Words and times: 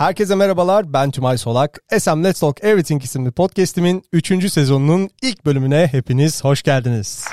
Herkese 0.00 0.34
merhabalar, 0.34 0.92
ben 0.92 1.10
Tümay 1.10 1.38
Solak. 1.38 1.78
SM 1.98 2.24
Let's 2.24 2.40
Talk 2.40 2.64
Everything 2.64 3.04
isimli 3.04 3.30
podcastimin 3.30 4.02
3. 4.12 4.52
sezonunun 4.52 5.10
ilk 5.22 5.46
bölümüne 5.46 5.88
hepiniz 5.92 6.44
hoş 6.44 6.62
geldiniz. 6.62 7.28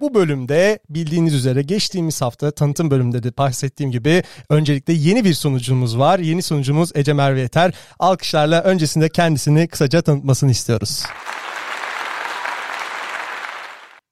Bu 0.00 0.14
bölümde 0.14 0.78
bildiğiniz 0.88 1.34
üzere 1.34 1.62
geçtiğimiz 1.62 2.22
hafta 2.22 2.50
tanıtım 2.50 2.90
bölümünde 2.90 3.22
de 3.22 3.36
bahsettiğim 3.36 3.92
gibi 3.92 4.22
öncelikle 4.50 4.92
yeni 4.92 5.24
bir 5.24 5.34
sunucumuz 5.34 5.98
var. 5.98 6.18
Yeni 6.18 6.42
sunucumuz 6.42 6.90
Ece 6.94 7.12
Merve 7.12 7.40
Yeter. 7.40 7.74
Alkışlarla 7.98 8.62
öncesinde 8.62 9.08
kendisini 9.08 9.68
kısaca 9.68 10.02
tanıtmasını 10.02 10.50
istiyoruz. 10.50 11.04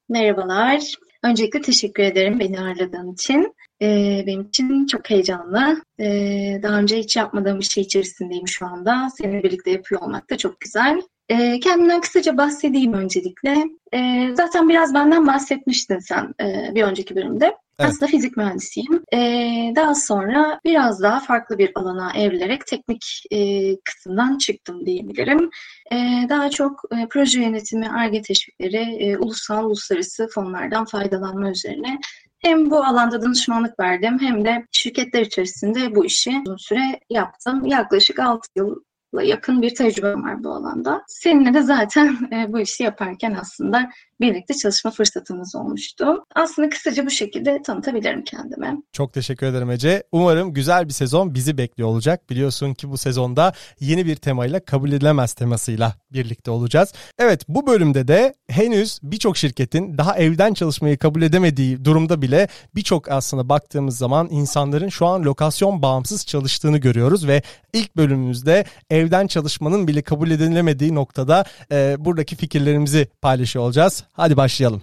Merhabalar. 0.08 1.07
Öncelikle 1.24 1.60
teşekkür 1.60 2.02
ederim 2.02 2.40
beni 2.40 2.60
ağırladığın 2.60 3.12
için. 3.12 3.54
Ee, 3.82 4.24
benim 4.26 4.42
için 4.42 4.86
çok 4.86 5.10
heyecanlı. 5.10 5.82
Ee, 6.00 6.60
daha 6.62 6.78
önce 6.78 6.98
hiç 6.98 7.16
yapmadığım 7.16 7.58
bir 7.58 7.64
şey 7.64 7.82
içerisindeyim 7.82 8.48
şu 8.48 8.66
anda. 8.66 9.08
Seninle 9.18 9.42
birlikte 9.42 9.70
yapıyor 9.70 10.00
olmak 10.02 10.30
da 10.30 10.36
çok 10.38 10.60
güzel. 10.60 11.02
Ee, 11.28 11.60
kendimden 11.60 12.00
kısaca 12.00 12.36
bahsedeyim 12.36 12.92
öncelikle. 12.92 13.64
Ee, 13.94 14.30
zaten 14.34 14.68
biraz 14.68 14.94
benden 14.94 15.26
bahsetmiştin 15.26 15.98
sen 15.98 16.34
e, 16.40 16.74
bir 16.74 16.82
önceki 16.82 17.16
bölümde. 17.16 17.56
Evet. 17.78 17.90
Aslında 17.90 18.10
fizik 18.10 18.36
mühendisiyim. 18.36 19.04
Ee, 19.14 19.72
daha 19.76 19.94
sonra 19.94 20.60
biraz 20.64 21.02
daha 21.02 21.20
farklı 21.20 21.58
bir 21.58 21.72
alana 21.74 22.12
evrilerek 22.12 22.66
teknik 22.66 23.22
e, 23.30 23.76
kısımdan 23.80 24.38
çıktım 24.38 24.86
diyebilirim. 24.86 25.50
Ee, 25.92 26.26
daha 26.28 26.50
çok 26.50 26.80
e, 26.92 27.06
proje 27.10 27.40
yönetimi, 27.40 27.88
ARGE 27.88 28.22
teşvikleri, 28.22 28.76
e, 28.76 29.18
ulusal, 29.18 29.64
uluslararası 29.64 30.28
fonlardan 30.34 30.84
faydalanma 30.84 31.50
üzerine 31.50 31.98
hem 32.38 32.70
bu 32.70 32.84
alanda 32.84 33.22
danışmanlık 33.22 33.80
verdim 33.80 34.18
hem 34.20 34.44
de 34.44 34.66
şirketler 34.72 35.20
içerisinde 35.20 35.94
bu 35.94 36.04
işi 36.04 36.30
uzun 36.46 36.56
süre 36.56 37.00
yaptım. 37.10 37.66
Yaklaşık 37.66 38.18
6 38.18 38.48
yıl 38.56 38.76
yakın 39.22 39.62
bir 39.62 39.74
tecrübem 39.74 40.24
var 40.24 40.44
bu 40.44 40.50
alanda. 40.50 41.02
Seninle 41.08 41.54
de 41.54 41.62
zaten 41.62 42.18
e, 42.32 42.52
bu 42.52 42.60
işi 42.60 42.82
yaparken 42.82 43.36
aslında 43.40 43.90
birlikte 44.20 44.54
çalışma 44.54 44.90
fırsatımız 44.90 45.54
olmuştu. 45.54 46.24
Aslında 46.34 46.68
kısaca 46.68 47.06
bu 47.06 47.10
şekilde 47.10 47.62
tanıtabilirim 47.62 48.24
kendime. 48.24 48.76
Çok 48.92 49.12
teşekkür 49.12 49.46
ederim 49.46 49.70
Ece. 49.70 50.02
Umarım 50.12 50.54
güzel 50.54 50.88
bir 50.88 50.92
sezon 50.92 51.34
bizi 51.34 51.58
bekliyor 51.58 51.88
olacak. 51.88 52.30
Biliyorsun 52.30 52.74
ki 52.74 52.90
bu 52.90 52.98
sezonda 52.98 53.52
yeni 53.80 54.06
bir 54.06 54.16
temayla 54.16 54.60
kabul 54.60 54.92
edilemez 54.92 55.32
temasıyla 55.32 55.94
birlikte 56.12 56.50
olacağız. 56.50 56.92
Evet 57.18 57.44
bu 57.48 57.66
bölümde 57.66 58.08
de 58.08 58.34
henüz 58.48 58.98
birçok 59.02 59.36
şirketin 59.36 59.98
daha 59.98 60.16
evden 60.16 60.54
çalışmayı 60.54 60.98
kabul 60.98 61.22
edemediği 61.22 61.84
durumda 61.84 62.22
bile 62.22 62.48
birçok 62.74 63.10
aslında 63.10 63.48
baktığımız 63.48 63.98
zaman 63.98 64.28
insanların 64.30 64.88
şu 64.88 65.06
an 65.06 65.22
lokasyon 65.22 65.82
bağımsız 65.82 66.26
çalıştığını 66.26 66.78
görüyoruz 66.78 67.26
ve 67.26 67.42
ilk 67.72 67.96
bölümümüzde 67.96 68.64
evden 68.90 69.26
çalışmanın 69.26 69.88
bile 69.88 70.02
kabul 70.02 70.30
edilemediği 70.30 70.94
noktada 70.94 71.44
e, 71.72 71.96
buradaki 71.98 72.36
fikirlerimizi 72.36 73.08
paylaşıyor 73.22 73.64
olacağız. 73.64 74.04
Hadi 74.18 74.36
başlayalım. 74.36 74.82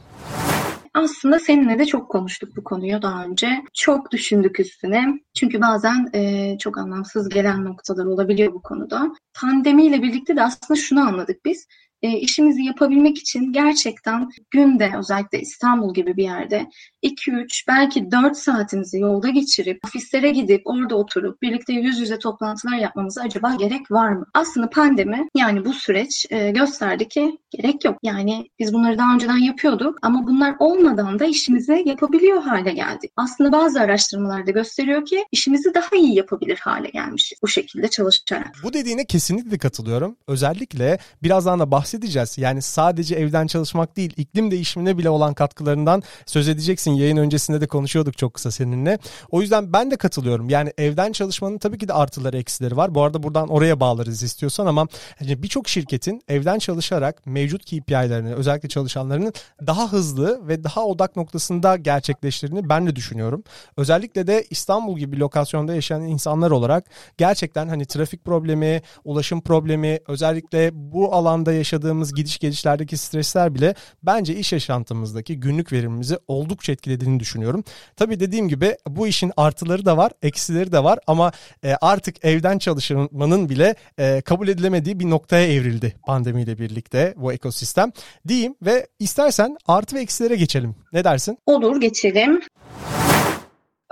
Aslında 0.93 1.39
seninle 1.39 1.79
de 1.79 1.85
çok 1.85 2.09
konuştuk 2.11 2.49
bu 2.57 2.63
konuyu 2.63 3.01
daha 3.01 3.25
önce. 3.25 3.49
Çok 3.73 4.11
düşündük 4.11 4.59
üstüne. 4.59 5.05
Çünkü 5.33 5.61
bazen 5.61 6.09
e, 6.13 6.57
çok 6.57 6.77
anlamsız 6.77 7.29
gelen 7.29 7.65
noktalar 7.65 8.05
olabiliyor 8.05 8.53
bu 8.53 8.61
konuda. 8.61 9.11
Pandemiyle 9.41 10.01
birlikte 10.01 10.35
de 10.35 10.43
aslında 10.43 10.79
şunu 10.79 11.01
anladık 11.07 11.45
biz 11.45 11.67
e, 12.05 12.19
işimizi 12.19 12.63
yapabilmek 12.63 13.17
için 13.17 13.53
gerçekten 13.53 14.29
günde 14.51 14.91
özellikle 14.99 15.39
İstanbul 15.41 15.93
gibi 15.93 16.17
bir 16.17 16.23
yerde 16.23 16.65
2-3 17.03 17.63
belki 17.67 18.11
4 18.11 18.37
saatimizi 18.37 18.99
yolda 18.99 19.29
geçirip 19.29 19.85
ofislere 19.85 20.29
gidip 20.29 20.61
orada 20.65 20.95
oturup 20.95 21.41
birlikte 21.41 21.73
yüz 21.73 21.99
yüze 21.99 22.19
toplantılar 22.19 22.77
yapmamıza 22.77 23.21
acaba 23.21 23.55
gerek 23.55 23.91
var 23.91 24.09
mı? 24.09 24.25
Aslında 24.33 24.69
pandemi 24.69 25.27
yani 25.35 25.65
bu 25.65 25.73
süreç 25.73 26.25
e, 26.29 26.51
gösterdi 26.51 27.07
ki 27.07 27.37
gerek 27.49 27.85
yok. 27.85 27.97
Yani 28.03 28.47
biz 28.59 28.73
bunları 28.73 28.97
daha 28.97 29.13
önceden 29.13 29.37
yapıyorduk 29.37 29.99
ama 30.01 30.27
bunlar 30.27 30.55
olmadan 30.59 31.19
da 31.19 31.25
işimizi 31.25 31.83
yapabiliyor 31.85 32.41
hale 32.41 32.73
geldik. 32.73 33.11
Aslında 33.15 33.51
bazı 33.51 33.81
araştırmalarda 33.81 34.51
gösteriyor 34.51 35.05
ki 35.05 35.25
işimizi 35.31 35.73
daha 35.73 35.95
iyi 35.95 36.15
yapabilir 36.15 36.59
hale 36.63 36.89
gelmişiz 36.89 37.39
bu 37.43 37.47
şekilde 37.47 37.87
çalışarak. 37.87 38.51
Bu 38.63 38.73
dediğine 38.73 39.05
kesinlikle 39.05 39.57
katılıyorum. 39.57 40.17
Özellikle 40.27 40.99
birazdan 41.23 41.59
da 41.59 41.71
bahsedeceğim 41.71 41.94
bahsedeceğiz. 41.95 42.37
Yani 42.37 42.61
sadece 42.61 43.15
evden 43.15 43.47
çalışmak 43.47 43.97
değil, 43.97 44.13
iklim 44.17 44.51
değişimine 44.51 44.97
bile 44.97 45.09
olan 45.09 45.33
katkılarından 45.33 46.03
söz 46.25 46.47
edeceksin. 46.47 46.91
Yayın 46.91 47.17
öncesinde 47.17 47.61
de 47.61 47.67
konuşuyorduk 47.67 48.17
çok 48.17 48.33
kısa 48.33 48.51
seninle. 48.51 48.99
O 49.31 49.41
yüzden 49.41 49.73
ben 49.73 49.91
de 49.91 49.95
katılıyorum. 49.95 50.49
Yani 50.49 50.73
evden 50.77 51.11
çalışmanın 51.11 51.57
tabii 51.57 51.77
ki 51.77 51.87
de 51.87 51.93
artıları 51.93 52.37
eksileri 52.37 52.77
var. 52.77 52.95
Bu 52.95 53.03
arada 53.03 53.23
buradan 53.23 53.47
oraya 53.47 53.79
bağlarız 53.79 54.23
istiyorsan 54.23 54.65
ama 54.65 54.87
yani 55.21 55.43
birçok 55.43 55.69
şirketin 55.69 56.21
evden 56.27 56.59
çalışarak 56.59 57.25
mevcut 57.25 57.65
KPI'lerini 57.65 58.33
özellikle 58.33 58.69
çalışanlarının 58.69 59.33
daha 59.67 59.91
hızlı 59.91 60.47
ve 60.47 60.63
daha 60.63 60.85
odak 60.85 61.15
noktasında 61.15 61.75
gerçekleştirdiğini 61.75 62.69
ben 62.69 62.87
de 62.87 62.95
düşünüyorum. 62.95 63.43
Özellikle 63.77 64.27
de 64.27 64.45
İstanbul 64.49 64.97
gibi 64.97 65.19
lokasyonda 65.19 65.75
yaşayan 65.75 66.01
insanlar 66.01 66.51
olarak 66.51 66.85
gerçekten 67.17 67.67
hani 67.67 67.85
trafik 67.85 68.25
problemi, 68.25 68.81
ulaşım 69.05 69.41
problemi, 69.41 69.99
özellikle 70.07 70.71
bu 70.73 71.13
alanda 71.13 71.53
yaşadığımız 71.53 71.84
yaşadığımız 71.85 72.13
gidiş 72.13 72.39
gelişlerdeki 72.39 72.97
stresler 72.97 73.55
bile 73.55 73.75
bence 74.03 74.35
iş 74.35 74.53
yaşantımızdaki 74.53 75.39
günlük 75.39 75.71
verimimizi 75.71 76.17
oldukça 76.27 76.73
etkilediğini 76.73 77.19
düşünüyorum. 77.19 77.63
Tabii 77.95 78.19
dediğim 78.19 78.49
gibi 78.49 78.75
bu 78.87 79.07
işin 79.07 79.31
artıları 79.37 79.85
da 79.85 79.97
var, 79.97 80.11
eksileri 80.21 80.71
de 80.71 80.83
var 80.83 80.99
ama 81.07 81.31
e, 81.63 81.75
artık 81.81 82.25
evden 82.25 82.57
çalışmanın 82.57 83.49
bile 83.49 83.75
e, 83.99 84.21
kabul 84.21 84.47
edilemediği 84.47 84.99
bir 84.99 85.09
noktaya 85.09 85.47
evrildi 85.47 85.95
pandemiyle 86.05 86.57
birlikte 86.57 87.13
bu 87.17 87.33
ekosistem 87.33 87.91
diyeyim 88.27 88.55
ve 88.61 88.87
istersen 88.99 89.57
artı 89.67 89.95
ve 89.95 90.01
eksilere 90.01 90.35
geçelim. 90.35 90.75
Ne 90.93 91.03
dersin? 91.03 91.37
Olur 91.45 91.81
geçelim. 91.81 92.41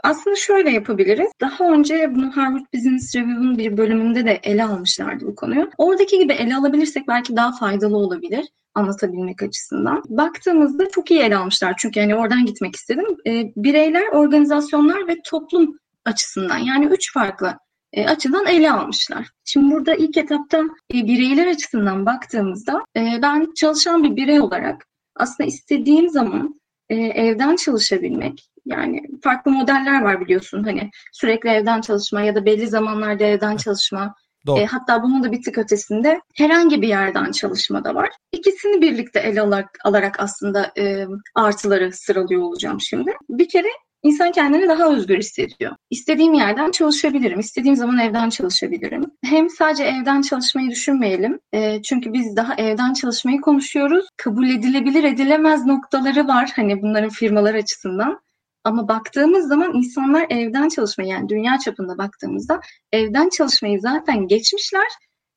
Aslında 0.04 0.36
şöyle 0.36 0.70
yapabiliriz. 0.70 1.32
Daha 1.42 1.72
önce 1.72 2.16
bunu 2.16 2.38
Harvard 2.38 2.66
Business 2.74 3.16
Review'un 3.16 3.58
bir 3.58 3.78
bölümünde 3.78 4.26
de 4.26 4.40
ele 4.44 4.64
almışlardı 4.64 5.28
bu 5.28 5.36
konuyu. 5.36 5.70
Oradaki 5.78 6.20
gibi 6.20 6.34
ele 6.34 6.56
alabilirsek 6.56 7.08
belki 7.08 7.36
daha 7.36 7.52
faydalı 7.52 7.98
olabilir 7.98 8.46
anlatabilmek 8.76 9.44
açısından. 9.44 10.04
Baktığımızda 10.10 10.90
çok 10.90 11.12
iyi 11.12 11.20
ele 11.20 11.38
almışlar 11.38 11.76
çünkü 11.78 12.00
yani 12.00 12.16
oradan 12.16 12.46
gitmek 12.46 12.76
istedim. 12.76 13.06
E, 13.28 13.52
bireyler, 13.56 14.08
organizasyonlar 14.08 15.08
ve 15.08 15.16
toplum 15.26 15.78
açısından 16.06 16.58
yani 16.58 16.86
üç 16.86 17.14
farklı 17.14 17.58
e, 17.94 18.06
açıdan 18.06 18.46
ele 18.46 18.72
almışlar. 18.72 19.30
Şimdi 19.46 19.76
burada 19.76 19.96
ilk 19.96 20.18
etapta 20.18 20.58
e, 20.94 20.94
bireyler 20.94 21.48
açısından 21.48 22.06
baktığımızda 22.06 22.82
e, 22.98 23.20
ben 23.22 23.54
çalışan 23.56 24.04
bir 24.04 24.16
birey 24.16 24.40
olarak 24.40 24.86
aslında 25.16 25.48
istediğim 25.48 26.10
zaman 26.10 26.62
e, 26.90 26.96
evden 26.96 27.56
çalışabilmek 27.56 28.53
yani 28.66 29.02
farklı 29.24 29.52
modeller 29.52 30.02
var 30.02 30.22
biliyorsun 30.22 30.64
hani 30.64 30.90
sürekli 31.12 31.50
evden 31.50 31.82
çalışma 31.82 32.22
ya 32.22 32.36
da 32.36 32.46
belli 32.46 32.68
zamanlarda 32.68 33.24
evden 33.24 33.58
çalışma. 33.58 34.16
Doğru. 34.46 34.60
E, 34.60 34.66
hatta 34.66 35.04
bunun 35.04 35.24
da 35.24 35.32
bir 35.32 35.42
tık 35.42 35.58
ötesinde 35.58 36.22
herhangi 36.36 36.82
bir 36.82 36.88
yerden 36.88 37.32
çalışma 37.32 37.84
da 37.84 37.96
var. 37.96 38.10
İkisini 38.32 38.82
birlikte 38.82 39.20
ele 39.20 39.42
alarak, 39.42 39.78
alarak 39.84 40.20
aslında 40.20 40.72
e, 40.78 41.06
artıları 41.36 41.94
sıralıyor 41.94 42.42
olacağım 42.42 42.82
şimdi. 42.82 43.12
Bir 43.30 43.50
kere 43.50 43.68
İnsan 44.04 44.32
kendini 44.32 44.70
daha 44.70 44.94
özgür 44.94 45.18
hissediyor. 45.18 45.76
İstediğim 45.90 46.34
yerden 46.34 46.72
çalışabilirim, 46.72 47.40
istediğim 47.40 47.76
zaman 47.76 48.00
evden 48.00 48.30
çalışabilirim. 48.30 49.06
Hem 49.26 49.50
sadece 49.50 49.84
evden 49.84 50.22
çalışmayı 50.22 50.70
düşünmeyelim. 50.70 51.40
E, 51.54 51.82
çünkü 51.82 52.14
biz 52.14 52.36
daha 52.36 52.56
evden 52.56 52.94
çalışmayı 52.94 53.42
konuşuyoruz. 53.42 54.06
Kabul 54.18 54.50
edilebilir 54.50 55.04
edilemez 55.04 55.66
noktaları 55.66 56.28
var 56.28 56.52
hani 56.56 56.82
bunların 56.82 57.10
firmalar 57.10 57.56
açısından. 57.56 58.20
Ama 58.64 58.88
baktığımız 58.88 59.48
zaman 59.48 59.74
insanlar 59.74 60.26
evden 60.30 60.70
çalışmayı 60.70 61.10
yani 61.10 61.30
dünya 61.30 61.60
çapında 61.60 61.98
baktığımızda 61.98 62.60
evden 62.92 63.30
çalışmayı 63.30 63.82
zaten 63.82 64.28
geçmişler. 64.28 64.88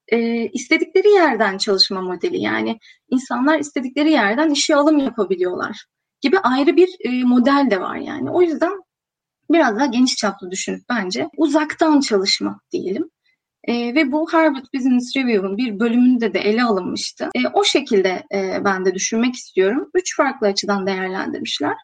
E, 0.08 0.48
istedikleri 0.48 1.08
yerden 1.08 1.58
çalışma 1.58 2.02
modeli 2.02 2.40
yani 2.40 2.78
insanlar 3.10 3.58
istedikleri 3.58 4.10
yerden 4.10 4.50
işe 4.50 4.76
alım 4.76 4.98
yapabiliyorlar 4.98 5.86
gibi 6.20 6.38
ayrı 6.38 6.76
bir 6.76 6.88
e, 7.00 7.24
model 7.24 7.68
de 7.70 7.80
var 7.80 7.96
yani. 7.96 8.30
O 8.30 8.42
yüzden 8.42 8.72
biraz 9.50 9.76
daha 9.76 9.86
geniş 9.86 10.16
çaplı 10.16 10.50
düşünüp 10.50 10.80
bence 10.88 11.28
uzaktan 11.36 12.00
çalışma 12.00 12.60
diyelim. 12.72 13.10
E, 13.64 13.94
ve 13.94 14.12
bu 14.12 14.32
Harvard 14.32 14.64
Business 14.74 15.16
Review'un 15.16 15.56
bir 15.56 15.80
bölümünde 15.80 16.34
de 16.34 16.38
ele 16.38 16.62
alınmıştı. 16.62 17.30
E, 17.34 17.48
o 17.52 17.64
şekilde 17.64 18.24
e, 18.34 18.64
ben 18.64 18.84
de 18.84 18.94
düşünmek 18.94 19.34
istiyorum. 19.34 19.90
Üç 19.94 20.16
farklı 20.16 20.46
açıdan 20.46 20.86
değerlendirmişler. 20.86 21.74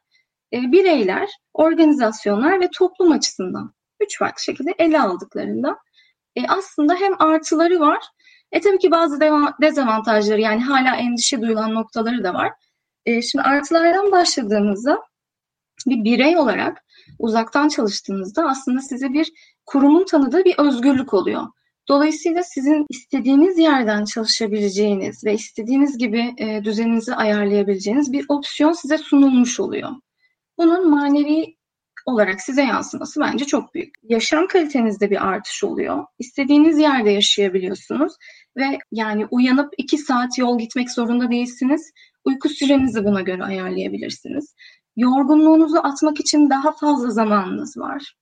E, 0.53 0.73
bireyler, 0.73 1.31
organizasyonlar 1.55 2.61
ve 2.61 2.69
toplum 2.79 3.13
açısından 3.13 3.75
üç 4.01 4.19
farklı 4.19 4.43
şekilde 4.43 4.75
ele 4.79 5.01
aldıklarında 5.01 5.79
e, 6.37 6.47
aslında 6.49 6.95
hem 6.95 7.23
artıları 7.23 7.81
var, 7.81 8.05
e 8.53 8.61
tabii 8.61 8.79
ki 8.79 8.91
bazı 8.91 9.21
dezavantajları 9.63 10.41
yani 10.41 10.61
hala 10.63 10.97
endişe 10.97 11.41
duyulan 11.43 11.75
noktaları 11.75 12.25
da 12.25 12.35
var. 12.35 12.53
E, 13.07 13.23
şimdi 13.23 13.45
artılardan 13.45 14.13
başladığımızda 14.13 15.03
bir 15.87 16.05
birey 16.05 16.37
olarak 16.37 16.85
uzaktan 17.19 17.69
çalıştığınızda 17.69 18.49
aslında 18.49 18.81
size 18.81 19.13
bir 19.13 19.33
kurumun 19.67 20.05
tanıdığı 20.05 20.45
bir 20.45 20.55
özgürlük 20.59 21.15
oluyor. 21.15 21.43
Dolayısıyla 21.89 22.43
sizin 22.43 22.87
istediğiniz 22.91 23.59
yerden 23.59 24.05
çalışabileceğiniz 24.05 25.25
ve 25.25 25.35
istediğiniz 25.35 25.99
gibi 25.99 26.35
düzeninizi 26.65 27.15
ayarlayabileceğiniz 27.15 28.13
bir 28.13 28.27
opsiyon 28.29 28.73
size 28.73 28.99
sunulmuş 28.99 29.61
oluyor. 29.61 29.91
Bunun 30.59 30.91
manevi 30.91 31.57
olarak 32.07 32.41
size 32.41 32.63
yansıması 32.63 33.21
bence 33.21 33.45
çok 33.45 33.75
büyük. 33.75 33.95
Yaşam 34.03 34.47
kalitenizde 34.47 35.11
bir 35.11 35.29
artış 35.29 35.65
oluyor. 35.65 36.05
İstediğiniz 36.19 36.79
yerde 36.79 37.11
yaşayabiliyorsunuz 37.11 38.13
ve 38.57 38.79
yani 38.93 39.27
uyanıp 39.31 39.73
iki 39.79 39.99
saat 39.99 40.39
yol 40.39 40.59
gitmek 40.59 40.91
zorunda 40.91 41.31
değilsiniz. 41.31 41.93
Uyku 42.25 42.49
sürenizi 42.49 43.05
buna 43.05 43.21
göre 43.21 43.45
ayarlayabilirsiniz. 43.45 44.55
Yorgunluğunuzu 44.97 45.79
atmak 45.83 46.21
için 46.21 46.51
daha 46.51 46.73
fazla 46.73 47.11
zamanınız 47.11 47.77
var. 47.77 48.15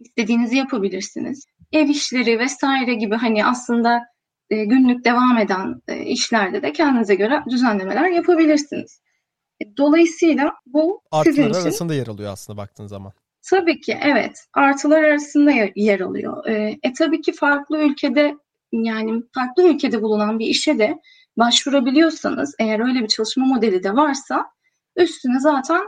İstediğinizi 0.00 0.56
yapabilirsiniz. 0.56 1.44
Ev 1.72 1.88
işleri 1.88 2.38
vesaire 2.38 2.94
gibi 2.94 3.14
hani 3.14 3.46
aslında 3.46 4.00
e, 4.50 4.64
günlük 4.64 5.04
devam 5.04 5.38
eden 5.38 5.82
e, 5.88 6.04
işlerde 6.04 6.62
de 6.62 6.72
kendinize 6.72 7.14
göre 7.14 7.42
düzenlemeler 7.50 8.08
yapabilirsiniz. 8.08 9.00
E, 9.60 9.76
dolayısıyla 9.76 10.52
bu 10.66 11.02
Artılar 11.10 11.34
sizin 11.34 11.50
için 11.50 11.60
arasında 11.60 11.94
yer 11.94 12.06
alıyor 12.06 12.32
aslında 12.32 12.56
baktığın 12.56 12.86
zaman. 12.86 13.12
Tabii 13.42 13.80
ki 13.80 13.98
evet. 14.02 14.44
Artılar 14.54 15.02
arasında 15.02 15.50
yer 15.76 16.00
alıyor. 16.00 16.46
E, 16.46 16.78
e 16.82 16.92
tabii 16.92 17.20
ki 17.20 17.32
farklı 17.32 17.78
ülkede 17.78 18.36
yani 18.72 19.22
farklı 19.34 19.68
ülkede 19.68 20.02
bulunan 20.02 20.38
bir 20.38 20.46
işe 20.46 20.78
de 20.78 21.00
başvurabiliyorsanız 21.36 22.54
eğer 22.58 22.80
öyle 22.80 23.00
bir 23.02 23.08
çalışma 23.08 23.46
modeli 23.46 23.82
de 23.82 23.96
varsa 23.96 24.46
üstüne 24.96 25.40
zaten 25.40 25.82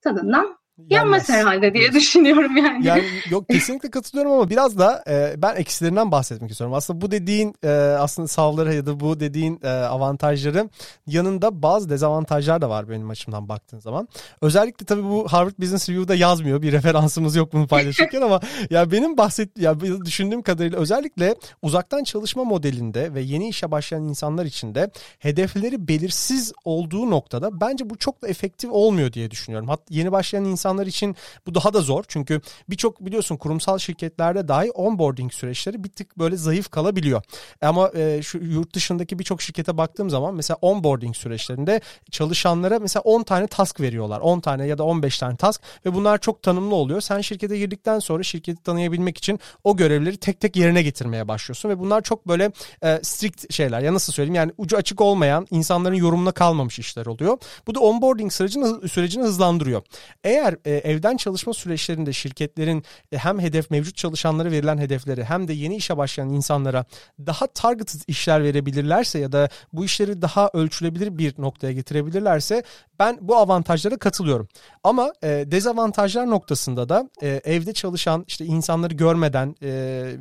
tadından 0.00 0.57
Yenmez 0.90 1.28
herhalde 1.28 1.74
diye 1.74 1.92
düşünüyorum 1.92 2.56
yani. 2.56 2.86
Yani 2.86 3.04
yok 3.30 3.48
kesinlikle 3.48 3.90
katılıyorum 3.90 4.32
ama 4.32 4.50
biraz 4.50 4.78
da 4.78 5.04
e, 5.08 5.34
ben 5.36 5.56
eksilerinden 5.56 6.12
bahsetmek 6.12 6.50
istiyorum. 6.50 6.74
Aslında 6.74 7.00
bu 7.00 7.10
dediğin 7.10 7.54
e, 7.64 7.68
aslında 7.98 8.28
savları 8.28 8.74
ya 8.74 8.86
da 8.86 9.00
bu 9.00 9.20
dediğin 9.20 9.60
e, 9.62 9.68
avantajları 9.68 10.68
yanında 11.06 11.62
bazı 11.62 11.88
dezavantajlar 11.88 12.60
da 12.62 12.70
var 12.70 12.90
benim 12.90 13.10
açımdan 13.10 13.48
baktığın 13.48 13.78
zaman. 13.78 14.08
Özellikle 14.42 14.86
tabii 14.86 15.04
bu 15.04 15.28
Harvard 15.28 15.58
Business 15.58 15.88
Review'da 15.88 16.14
yazmıyor. 16.14 16.62
Bir 16.62 16.72
referansımız 16.72 17.36
yok 17.36 17.52
bunu 17.52 17.66
paylaşırken 17.66 18.22
ama 18.22 18.40
ya 18.70 18.90
benim 18.90 19.16
bahset 19.16 19.58
ya 19.58 19.80
düşündüğüm 19.80 20.42
kadarıyla 20.42 20.78
özellikle 20.78 21.34
uzaktan 21.62 22.04
çalışma 22.04 22.44
modelinde 22.44 23.14
ve 23.14 23.20
yeni 23.20 23.48
işe 23.48 23.70
başlayan 23.70 24.02
insanlar 24.02 24.44
için 24.44 24.74
de 24.74 24.90
hedefleri 25.18 25.88
belirsiz 25.88 26.52
olduğu 26.64 27.10
noktada 27.10 27.60
bence 27.60 27.90
bu 27.90 27.98
çok 27.98 28.22
da 28.22 28.28
efektif 28.28 28.70
olmuyor 28.70 29.12
diye 29.12 29.30
düşünüyorum. 29.30 29.68
Hatta 29.68 29.84
yeni 29.90 30.12
başlayan 30.12 30.44
insan 30.44 30.67
insanlar 30.68 30.86
için 30.86 31.16
bu 31.46 31.54
daha 31.54 31.72
da 31.72 31.80
zor. 31.80 32.04
Çünkü 32.08 32.40
birçok 32.68 33.06
biliyorsun 33.06 33.36
kurumsal 33.36 33.78
şirketlerde 33.78 34.48
dahi 34.48 34.70
onboarding 34.70 35.32
süreçleri 35.32 35.84
bir 35.84 35.88
tık 35.88 36.18
böyle 36.18 36.36
zayıf 36.36 36.70
kalabiliyor. 36.70 37.22
Ama 37.62 37.90
e, 37.94 38.22
şu 38.22 38.38
yurt 38.38 38.74
dışındaki 38.74 39.18
birçok 39.18 39.42
şirkete 39.42 39.76
baktığım 39.76 40.10
zaman 40.10 40.34
mesela 40.34 40.58
onboarding 40.60 41.16
süreçlerinde 41.16 41.80
çalışanlara 42.10 42.78
mesela 42.78 43.02
10 43.02 43.22
tane 43.22 43.46
task 43.46 43.80
veriyorlar. 43.80 44.20
10 44.20 44.40
tane 44.40 44.66
ya 44.66 44.78
da 44.78 44.84
15 44.84 45.18
tane 45.18 45.36
task 45.36 45.62
ve 45.86 45.94
bunlar 45.94 46.18
çok 46.18 46.42
tanımlı 46.42 46.74
oluyor. 46.74 47.00
Sen 47.00 47.20
şirkete 47.20 47.58
girdikten 47.58 47.98
sonra 47.98 48.22
şirketi 48.22 48.62
tanıyabilmek 48.62 49.18
için 49.18 49.40
o 49.64 49.76
görevleri 49.76 50.16
tek 50.16 50.40
tek 50.40 50.56
yerine 50.56 50.82
getirmeye 50.82 51.28
başlıyorsun 51.28 51.68
ve 51.68 51.78
bunlar 51.78 52.02
çok 52.02 52.28
böyle 52.28 52.52
e, 52.82 53.00
strict 53.02 53.52
şeyler. 53.52 53.80
Ya 53.80 53.94
nasıl 53.94 54.12
söyleyeyim? 54.12 54.34
Yani 54.34 54.52
ucu 54.58 54.76
açık 54.76 55.00
olmayan, 55.00 55.46
insanların 55.50 55.94
yorumuna 55.94 56.32
kalmamış 56.32 56.78
işler 56.78 57.06
oluyor. 57.06 57.38
Bu 57.66 57.74
da 57.74 57.80
onboarding 57.80 58.32
sürecini 58.32 58.88
sürecini 58.88 59.24
hızlandırıyor. 59.24 59.82
Eğer 60.24 60.56
e, 60.64 60.70
evden 60.70 61.16
çalışma 61.16 61.54
süreçlerinde 61.54 62.12
şirketlerin 62.12 62.82
e, 63.12 63.18
hem 63.18 63.40
hedef 63.40 63.70
mevcut 63.70 63.96
çalışanlara 63.96 64.50
verilen 64.50 64.78
hedefleri 64.78 65.24
hem 65.24 65.48
de 65.48 65.52
yeni 65.52 65.76
işe 65.76 65.96
başlayan 65.96 66.30
insanlara 66.30 66.84
daha 67.26 67.46
targeted 67.46 68.00
işler 68.06 68.44
verebilirlerse 68.44 69.18
ya 69.18 69.32
da 69.32 69.48
bu 69.72 69.84
işleri 69.84 70.22
daha 70.22 70.50
ölçülebilir 70.54 71.18
bir 71.18 71.34
noktaya 71.38 71.72
getirebilirlerse 71.72 72.62
ben 72.98 73.18
bu 73.20 73.36
avantajlara 73.36 73.96
katılıyorum. 73.96 74.48
Ama 74.84 75.12
e, 75.22 75.28
dezavantajlar 75.28 76.30
noktasında 76.30 76.88
da 76.88 77.10
e, 77.22 77.28
evde 77.44 77.72
çalışan 77.72 78.24
işte 78.28 78.44
insanları 78.44 78.94
görmeden 78.94 79.54
e, 79.62 79.68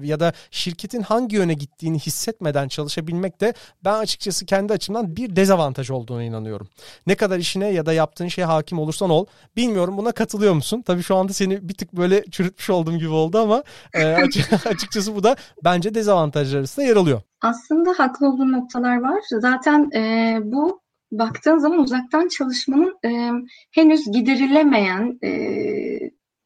ya 0.03 0.19
da 0.19 0.33
şirketin 0.51 1.01
hangi 1.01 1.35
yöne 1.35 1.53
gittiğini 1.53 1.99
hissetmeden 1.99 2.67
çalışabilmek 2.67 3.41
de 3.41 3.53
ben 3.85 3.93
açıkçası 3.93 4.45
kendi 4.45 4.73
açımdan 4.73 5.15
bir 5.15 5.35
dezavantaj 5.35 5.91
olduğuna 5.91 6.23
inanıyorum. 6.23 6.67
Ne 7.07 7.15
kadar 7.15 7.37
işine 7.37 7.67
ya 7.67 7.85
da 7.85 7.93
yaptığın 7.93 8.27
şeye 8.27 8.45
hakim 8.45 8.79
olursan 8.79 9.09
ol 9.09 9.25
bilmiyorum 9.55 9.97
buna 9.97 10.11
katılıyor 10.11 10.53
musun? 10.53 10.81
Tabii 10.81 11.03
şu 11.03 11.15
anda 11.15 11.33
seni 11.33 11.69
bir 11.69 11.73
tık 11.73 11.93
böyle 11.93 12.23
çürütmüş 12.31 12.69
olduğum 12.69 12.97
gibi 12.97 13.09
oldu 13.09 13.39
ama 13.39 13.63
e, 13.93 14.05
açıkçası 14.65 15.15
bu 15.15 15.23
da 15.23 15.35
bence 15.63 15.95
dezavantajlar 15.95 16.59
arasında 16.59 16.85
yer 16.85 16.95
alıyor. 16.95 17.21
Aslında 17.41 17.93
haklı 17.97 18.27
olduğun 18.27 18.51
noktalar 18.51 19.01
var. 19.01 19.19
Zaten 19.41 19.91
e, 19.95 20.37
bu 20.43 20.81
baktığın 21.11 21.57
zaman 21.57 21.79
uzaktan 21.79 22.27
çalışmanın 22.27 22.97
e, 23.05 23.31
henüz 23.71 24.11
giderilemeyen, 24.11 25.19
e, 25.23 25.31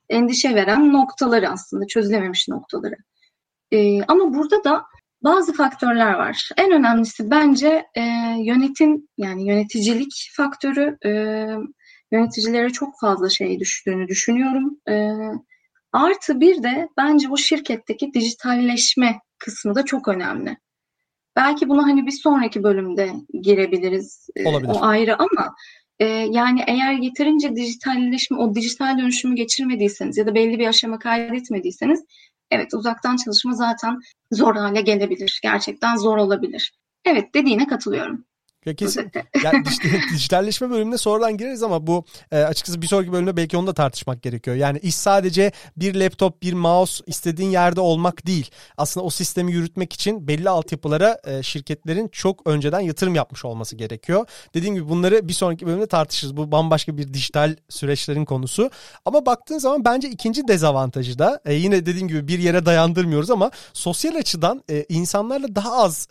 endişe 0.09 0.55
veren 0.55 0.93
noktaları 0.93 1.49
aslında, 1.49 1.87
çözülememiş 1.87 2.47
noktaları. 2.47 2.95
E, 3.71 4.03
ama 4.03 4.33
burada 4.33 4.63
da 4.63 4.83
bazı 5.23 5.53
faktörler 5.53 6.13
var. 6.13 6.49
En 6.57 6.71
önemlisi 6.71 7.31
bence 7.31 7.85
e, 7.95 8.01
yönetim, 8.39 9.07
yani 9.17 9.47
yöneticilik 9.47 10.31
faktörü. 10.35 10.97
E, 11.05 11.09
yöneticilere 12.11 12.69
çok 12.69 12.99
fazla 12.99 13.29
şey 13.29 13.59
düştüğünü 13.59 14.07
düşünüyorum. 14.07 14.79
E, 14.89 15.11
artı 15.91 16.39
bir 16.39 16.63
de 16.63 16.89
bence 16.97 17.29
bu 17.29 17.37
şirketteki 17.37 18.13
dijitalleşme 18.13 19.19
kısmı 19.39 19.75
da 19.75 19.85
çok 19.85 20.07
önemli. 20.07 20.57
Belki 21.35 21.69
bunu 21.69 21.83
hani 21.83 22.05
bir 22.05 22.11
sonraki 22.11 22.63
bölümde 22.63 23.11
girebiliriz. 23.41 24.29
E, 24.35 24.49
Olabilir. 24.49 24.71
O 24.75 24.83
ayrı 24.83 25.15
ama 25.15 25.55
e, 25.99 26.05
yani 26.05 26.63
eğer 26.67 26.93
yeterince 26.93 27.55
dijitalleşme, 27.55 28.37
o 28.37 28.55
dijital 28.55 28.97
dönüşümü 28.97 29.35
geçirmediyseniz 29.35 30.17
ya 30.17 30.27
da 30.27 30.35
belli 30.35 30.59
bir 30.59 30.67
aşama 30.67 30.99
kaydetmediyseniz 30.99 32.05
evet 32.51 32.73
uzaktan 32.73 33.17
çalışma 33.17 33.53
zaten 33.53 33.99
zor 34.31 34.55
hale 34.55 34.81
gelebilir. 34.81 35.39
Gerçekten 35.43 35.95
zor 35.95 36.17
olabilir. 36.17 36.73
Evet 37.05 37.33
dediğine 37.33 37.67
katılıyorum. 37.67 38.25
Ya 38.65 38.73
kesin. 38.75 39.11
ya 39.43 39.51
dijitalleşme 40.13 40.69
bölümüne 40.69 40.97
sonradan 40.97 41.37
gireriz 41.37 41.63
ama 41.63 41.87
bu 41.87 42.05
e, 42.31 42.37
açıkçası 42.37 42.81
bir 42.81 42.87
sonraki 42.87 43.11
bölümde 43.11 43.37
belki 43.37 43.57
onu 43.57 43.67
da 43.67 43.73
tartışmak 43.73 44.21
gerekiyor. 44.21 44.55
Yani 44.55 44.79
iş 44.79 44.95
sadece 44.95 45.51
bir 45.77 45.95
laptop, 45.95 46.41
bir 46.41 46.53
mouse 46.53 47.03
istediğin 47.07 47.49
yerde 47.49 47.81
olmak 47.81 48.27
değil. 48.27 48.51
Aslında 48.77 49.05
o 49.05 49.09
sistemi 49.09 49.51
yürütmek 49.51 49.93
için 49.93 50.27
belli 50.27 50.49
altyapılara 50.49 51.17
e, 51.23 51.43
şirketlerin 51.43 52.07
çok 52.07 52.47
önceden 52.47 52.79
yatırım 52.79 53.15
yapmış 53.15 53.45
olması 53.45 53.75
gerekiyor. 53.75 54.25
Dediğim 54.53 54.75
gibi 54.75 54.89
bunları 54.89 55.27
bir 55.27 55.33
sonraki 55.33 55.67
bölümde 55.67 55.87
tartışırız. 55.87 56.37
Bu 56.37 56.51
bambaşka 56.51 56.97
bir 56.97 57.13
dijital 57.13 57.55
süreçlerin 57.69 58.25
konusu. 58.25 58.71
Ama 59.05 59.25
baktığın 59.25 59.57
zaman 59.57 59.85
bence 59.85 60.09
ikinci 60.09 60.47
dezavantajı 60.47 61.19
da 61.19 61.39
e, 61.45 61.53
yine 61.53 61.85
dediğim 61.85 62.07
gibi 62.07 62.27
bir 62.27 62.39
yere 62.39 62.65
dayandırmıyoruz 62.65 63.31
ama 63.31 63.51
sosyal 63.73 64.15
açıdan 64.15 64.63
e, 64.69 64.85
insanlarla 64.89 65.55
daha 65.55 65.71
az 65.77 66.07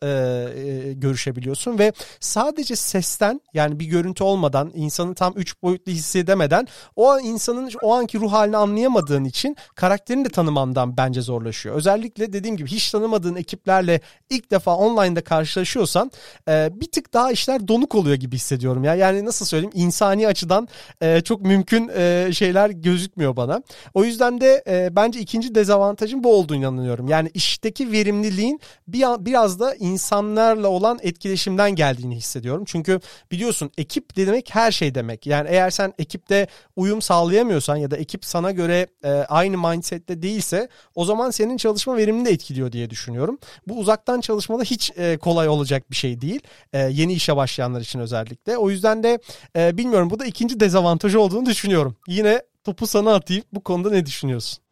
görüşebiliyorsun 0.95 1.78
ve 1.78 1.92
sadece 2.40 2.76
sesten 2.76 3.40
yani 3.54 3.80
bir 3.80 3.85
görüntü 3.85 4.25
olmadan 4.25 4.70
insanı 4.75 5.14
tam 5.14 5.32
üç 5.37 5.62
boyutlu 5.62 5.92
hissedemeden 5.92 6.66
o 6.97 7.11
an 7.11 7.25
insanın 7.25 7.70
o 7.82 7.94
anki 7.94 8.20
ruh 8.20 8.32
halini 8.32 8.56
anlayamadığın 8.56 9.25
için 9.25 9.56
karakterini 9.75 10.25
de 10.25 10.28
tanımandan 10.28 10.97
bence 10.97 11.20
zorlaşıyor. 11.20 11.75
Özellikle 11.75 12.32
dediğim 12.32 12.56
gibi 12.56 12.68
hiç 12.68 12.90
tanımadığın 12.90 13.35
ekiplerle 13.35 14.00
ilk 14.30 14.50
defa 14.50 14.76
online'da 14.76 15.20
karşılaşıyorsan 15.20 16.11
e, 16.49 16.70
bir 16.73 16.90
tık 16.90 17.12
daha 17.12 17.32
işler 17.32 17.68
donuk 17.68 17.94
oluyor 17.94 18.16
gibi 18.16 18.37
hissediyorum 18.37 18.85
ya. 18.85 18.94
Yani 18.94 19.25
nasıl 19.25 19.47
söyleyeyim 19.47 19.73
insani 19.75 20.26
açıdan 20.26 20.68
e, 21.00 21.20
çok 21.20 21.40
mümkün 21.42 21.90
e, 21.97 22.30
şeyler 22.32 22.70
gözükmüyor 22.70 23.37
bana. 23.37 23.62
O 23.94 24.04
yüzden 24.04 24.40
de 24.40 24.64
e, 24.66 24.97
bence 24.97 25.20
ikinci 25.20 25.54
dezavantajın 25.54 26.25
bu 26.25 26.35
olduğunu 26.35 26.56
inanıyorum. 26.56 27.09
Yani 27.09 27.30
işteki 27.35 27.92
verimliliğin 27.92 28.61
bir, 28.88 29.25
biraz 29.26 29.61
da 29.61 29.75
insanlarla 29.75 30.68
olan 30.68 30.99
etkileşimden 31.02 31.70
geldiğini 31.70 32.16
hissediyorum 32.16 32.30
hissediyorum. 32.31 32.65
Çünkü 32.67 33.01
biliyorsun 33.31 33.71
ekip 33.79 34.17
demek 34.17 34.55
her 34.55 34.73
şey 34.73 34.95
demek. 34.95 35.27
Yani 35.27 35.49
eğer 35.51 35.71
sen 35.71 35.93
ekipte 35.99 36.47
uyum 36.77 37.03
sağlayamıyorsan 37.03 37.77
ya 37.77 37.91
da 37.91 37.97
ekip 37.97 38.25
sana 38.25 38.51
göre 38.51 38.87
e, 39.05 39.11
aynı 39.11 39.59
mindsette 39.59 40.23
değilse 40.23 40.69
o 40.95 41.05
zaman 41.05 41.31
senin 41.31 41.57
çalışma 41.57 41.97
verimini 41.97 42.25
de 42.25 42.31
etkiliyor 42.31 42.73
diye 42.73 42.91
düşünüyorum. 42.91 43.39
Bu 43.67 43.79
uzaktan 43.79 44.21
çalışmada 44.21 44.63
hiç 44.63 44.93
e, 44.97 45.19
kolay 45.19 45.49
olacak 45.49 45.91
bir 45.91 45.97
şey 45.97 46.21
değil. 46.21 46.41
E, 46.73 46.79
yeni 46.79 47.13
işe 47.13 47.37
başlayanlar 47.37 47.81
için 47.81 47.99
özellikle. 47.99 48.57
O 48.57 48.71
yüzden 48.71 49.03
de 49.03 49.19
e, 49.57 49.77
bilmiyorum 49.77 50.11
bu 50.11 50.19
da 50.19 50.27
ikinci 50.27 50.61
dezavantajı 50.61 51.21
olduğunu 51.21 51.47
düşünüyorum. 51.47 51.97
Yine 52.09 52.43
topu 52.65 52.87
sana 52.87 53.15
atayım. 53.15 53.45
Bu 53.53 53.61
konuda 53.61 53.91
ne 53.91 54.07
düşünüyorsun? 54.07 54.63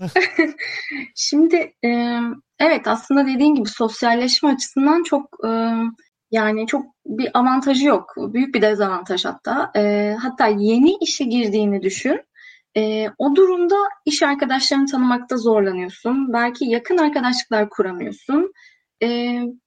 Şimdi 1.14 1.56
e, 1.84 2.20
evet 2.58 2.88
aslında 2.88 3.26
dediğin 3.26 3.54
gibi 3.54 3.68
sosyalleşme 3.68 4.54
açısından 4.54 5.02
çok 5.02 5.44
e, 5.44 5.50
yani 6.30 6.66
çok 6.66 6.86
bir 7.06 7.30
avantajı 7.34 7.86
yok. 7.86 8.14
Büyük 8.16 8.54
bir 8.54 8.62
dezavantaj 8.62 9.24
hatta. 9.24 9.70
E, 9.76 10.14
hatta 10.22 10.46
yeni 10.46 10.96
işe 11.00 11.24
girdiğini 11.24 11.82
düşün. 11.82 12.20
E, 12.76 13.06
o 13.18 13.36
durumda 13.36 13.76
iş 14.04 14.22
arkadaşlarını 14.22 14.86
tanımakta 14.86 15.36
zorlanıyorsun. 15.36 16.32
Belki 16.32 16.64
yakın 16.64 16.98
arkadaşlıklar 16.98 17.68
kuramıyorsun. 17.70 18.52
E, 19.02 19.06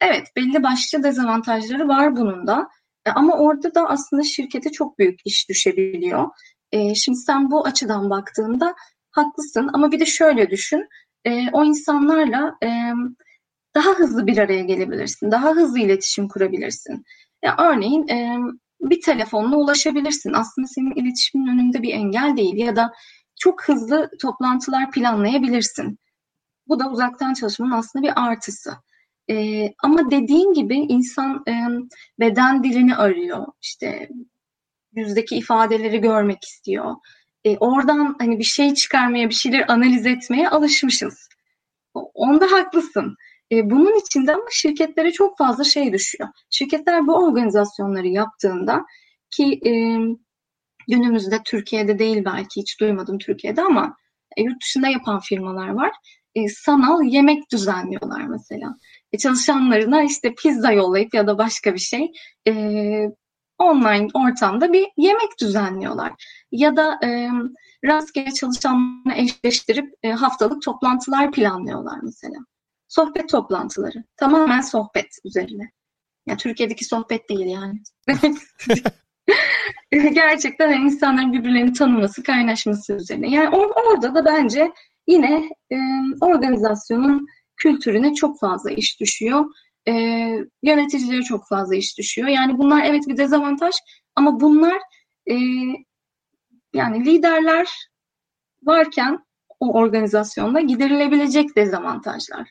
evet 0.02 0.28
belli 0.36 0.64
başlı 0.64 1.04
dezavantajları 1.04 1.88
var 1.88 2.18
bunun 2.18 2.48
da. 2.48 2.68
E, 3.06 3.12
ama 3.12 3.38
orada 3.38 3.76
da 3.76 3.90
aslında 3.90 4.24
şirkete 4.24 4.72
çok 4.72 5.00
büyük 5.00 5.20
iş 5.26 5.50
düşebiliyor. 5.50 6.30
E, 6.72 6.96
şimdi 6.96 7.18
sen 7.18 7.52
bu 7.52 7.66
açıdan 7.66 8.10
baktığında 8.10 8.76
haklısın 9.12 9.70
ama 9.74 9.92
bir 9.92 10.00
de 10.00 10.06
şöyle 10.06 10.50
düşün. 10.50 10.88
E, 11.26 11.52
o 11.52 11.64
insanlarla 11.64 12.56
e, 12.64 12.70
daha 13.76 13.90
hızlı 13.90 14.28
bir 14.28 14.38
araya 14.38 14.64
gelebilirsin. 14.64 15.32
Daha 15.32 15.52
hızlı 15.52 15.80
iletişim 15.80 16.28
kurabilirsin. 16.28 17.06
Ya 17.44 17.56
örneğin 17.60 18.08
e, 18.08 18.38
bir 18.82 19.02
telefonla 19.02 19.56
ulaşabilirsin. 19.56 20.34
Aslında 20.34 20.68
senin 20.68 20.92
iletişimin 20.92 21.48
önünde 21.48 21.82
bir 21.82 21.94
engel 21.94 22.38
değil 22.38 22.56
ya 22.56 22.76
da 22.76 22.92
çok 23.40 23.64
hızlı 23.64 24.10
toplantılar 24.22 24.92
planlayabilirsin. 24.92 26.00
Bu 26.68 26.80
da 26.80 26.92
uzaktan 26.92 27.34
çalışmanın 27.34 27.72
aslında 27.72 28.08
bir 28.08 28.26
artısı. 28.26 28.72
Ee, 29.30 29.74
ama 29.84 30.12
dediğin 30.12 30.54
gibi 30.54 30.76
insan 30.76 31.44
e, 31.48 31.54
beden 32.20 32.64
dilini 32.64 32.96
arıyor. 32.96 33.46
İşte 33.62 34.10
yüzdeki 34.94 35.36
ifadeleri 35.38 36.02
görmek 36.02 36.44
istiyor. 36.44 36.96
E, 37.44 37.58
oradan 37.58 38.16
hani 38.20 38.40
bir 38.40 38.44
şey 38.44 38.74
çıkarmaya, 38.74 39.30
bir 39.30 39.34
şeyler 39.34 39.66
analiz 39.68 40.06
etmeye 40.06 40.50
alışmışız. 40.50 41.30
Onda 41.94 42.52
haklısın. 42.52 43.16
E, 43.52 43.70
bunun 43.70 44.00
içinde 44.00 44.34
ama 44.34 44.46
şirketlere 44.52 45.12
çok 45.12 45.38
fazla 45.38 45.64
şey 45.64 45.94
düşüyor. 45.94 46.30
Şirketler 46.50 47.08
bu 47.08 47.16
organizasyonları 47.16 48.08
yaptığında 48.08 48.86
ki 49.30 49.60
e, 49.66 49.72
günümüzde 50.88 51.40
Türkiye'de 51.46 52.00
değil 52.00 52.26
belki 52.26 52.62
hiç 52.62 52.80
duymadım 52.80 53.18
Türkiye'de 53.18 53.62
ama 53.62 53.98
e, 54.38 54.44
yurt 54.44 54.64
dışında 54.64 54.88
yapan 54.88 55.20
firmalar 55.20 55.70
var. 55.70 55.92
E, 56.36 56.50
sanal 56.50 57.04
yemek 57.04 57.52
düzenliyorlar 57.52 58.22
mesela. 58.22 58.76
E, 59.12 59.18
çalışanlarına 59.18 60.04
işte 60.04 60.36
pizza 60.36 60.72
yollayıp 60.72 61.14
ya 61.14 61.28
da 61.28 61.38
başka 61.38 61.74
bir 61.74 61.80
şey 61.80 62.12
e, 62.48 62.54
online 63.58 64.08
ortamda 64.14 64.74
bir 64.74 64.88
yemek 64.98 65.40
düzenliyorlar. 65.42 66.14
Ya 66.52 66.76
da 66.76 67.00
e, 67.04 67.30
rastgele 67.86 68.32
çalışanlarla 68.32 69.16
eşleştirip 69.16 69.94
e, 70.04 70.12
haftalık 70.12 70.62
toplantılar 70.62 71.32
planlıyorlar 71.32 72.00
mesela. 72.04 72.38
Sohbet 72.88 73.30
toplantıları. 73.30 74.04
Tamamen 74.18 74.62
sohbet 74.62 75.08
üzerine. 75.26 75.72
Ya 76.28 76.38
Türkiye'deki 76.38 76.86
sohbet 76.86 77.30
değil 77.30 77.46
yani. 77.46 77.82
Gerçekten 80.14 80.72
yani 80.72 80.86
insanların 80.86 81.34
birbirlerini 81.34 81.74
tanıması, 81.74 82.24
kaynaşması 82.24 82.94
üzerine. 82.94 83.30
Yani 83.30 83.56
or- 83.56 83.88
orada 83.88 84.16
da 84.16 84.26
bence 84.26 84.72
yine 85.08 85.50
e, 85.72 85.78
organizasyonun 86.22 87.28
kültürüne 87.58 88.14
çok 88.14 88.40
fazla 88.40 88.72
iş 88.72 89.00
düşüyor. 89.00 89.46
E, 89.88 89.92
yöneticilere 90.64 91.22
çok 91.22 91.48
fazla 91.48 91.76
iş 91.76 91.98
düşüyor. 91.98 92.28
Yani 92.28 92.58
bunlar 92.58 92.84
evet 92.84 93.04
bir 93.08 93.18
dezavantaj 93.18 93.76
ama 94.16 94.40
bunlar 94.40 94.78
e, 95.30 95.36
yani 96.74 97.06
liderler 97.06 97.68
varken 98.64 99.20
o 99.60 99.74
organizasyonda 99.74 100.62
giderilebilecek 100.62 101.56
dezavantajlar. 101.56 102.50